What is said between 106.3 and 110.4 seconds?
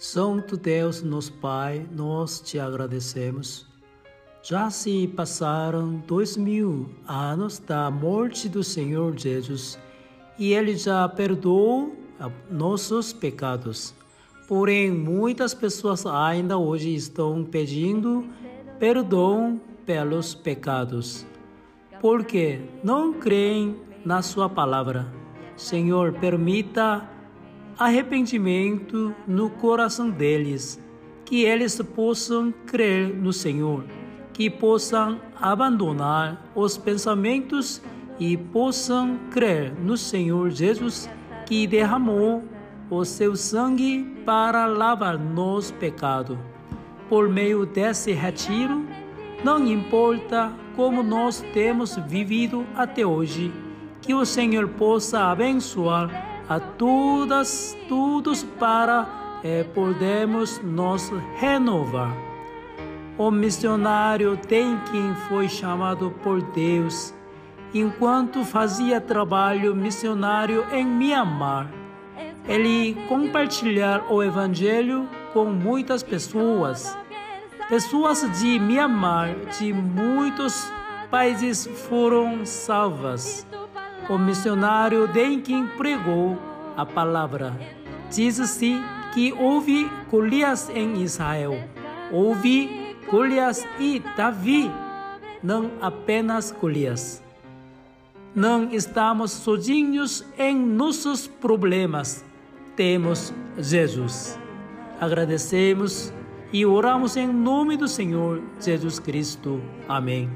e oramos em nome do Senhor Jesus Cristo. Amém.